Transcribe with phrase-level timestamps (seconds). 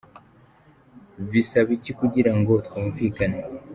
[1.31, 3.39] bisaba iki kugira ngo twumvikane